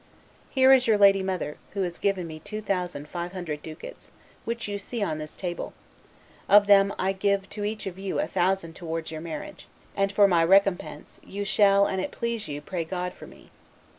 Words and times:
Here 0.49 0.73
is 0.73 0.87
your 0.87 0.97
lady 0.97 1.21
mother, 1.21 1.57
who 1.75 1.83
has 1.83 1.99
given 1.99 2.25
me 2.25 2.39
two 2.39 2.59
thousand 2.59 3.07
five 3.07 3.33
hundred 3.33 3.61
ducats, 3.61 4.11
which 4.45 4.67
you 4.67 4.79
see 4.79 5.03
on 5.03 5.19
this 5.19 5.35
table; 5.35 5.73
of 6.49 6.65
them 6.65 6.91
I 6.97 7.11
give 7.11 7.47
to 7.51 7.63
each 7.63 7.85
of 7.85 7.99
you 7.99 8.17
a 8.19 8.25
thousand 8.25 8.75
towards 8.75 9.11
your 9.11 9.21
marriage; 9.21 9.67
and 9.95 10.11
for 10.11 10.27
my 10.27 10.43
recompense, 10.43 11.19
you 11.23 11.45
shall, 11.45 11.85
an 11.85 11.99
if 11.99 12.05
it 12.05 12.11
please 12.13 12.47
you, 12.47 12.61
pray 12.61 12.83
God 12.83 13.13
for 13.13 13.27
me. 13.27 13.51